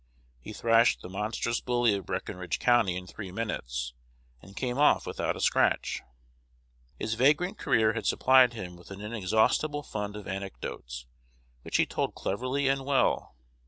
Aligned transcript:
He 0.39 0.51
thrashed 0.51 1.03
the 1.03 1.09
monstrous 1.09 1.61
bully 1.61 1.93
of 1.93 2.07
Breckinridge 2.07 2.57
County 2.57 2.97
in 2.97 3.05
three 3.05 3.31
minutes, 3.31 3.93
and 4.41 4.55
came 4.57 4.79
off 4.79 5.05
without 5.05 5.35
a 5.35 5.39
scratch. 5.39 6.01
His 6.97 7.13
vagrant 7.13 7.59
career 7.59 7.93
had 7.93 8.07
supplied 8.07 8.53
him 8.53 8.75
with 8.75 8.89
an 8.89 8.99
inexhaustible 8.99 9.83
fund 9.83 10.15
of 10.15 10.27
anecdotes, 10.27 11.05
which 11.61 11.77
he 11.77 11.85
told 11.85 12.15
cleverly 12.15 12.67
and 12.67 12.83
well. 12.83 13.35